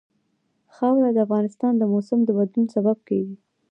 خاوره 0.75 1.09
د 1.13 1.17
افغانستان 1.25 1.73
د 1.77 1.83
موسم 1.93 2.19
د 2.25 2.29
بدلون 2.37 2.65
سبب 2.75 2.97
کېږي. 3.09 3.35